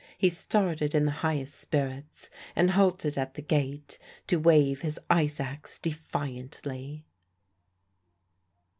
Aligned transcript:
He 0.17 0.29
started 0.31 0.95
in 0.95 1.05
the 1.05 1.11
highest 1.21 1.53
spirits, 1.53 2.31
and 2.55 2.71
halted 2.71 3.19
at 3.19 3.35
the 3.35 3.41
gate 3.43 3.99
to 4.25 4.37
wave 4.37 4.81
his 4.81 4.99
ice 5.11 5.39
axe 5.39 5.77
defiantly. 5.77 7.05